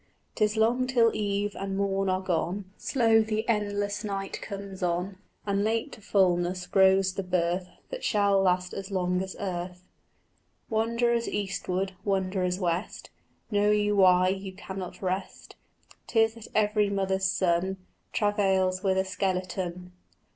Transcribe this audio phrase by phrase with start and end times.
[0.35, 5.63] "'Tis long till eve and morn are gone: Slow the endless night comes on, And
[5.63, 9.83] late to fulness grows the birth That shall last as long as earth."
[10.71, 13.11] "Wanderers eastward, wanderers west,
[13.51, 15.55] Know you why you cannot rest?
[16.07, 17.77] 'Tis that every mother's son
[18.11, 19.91] Travails with a skeleton."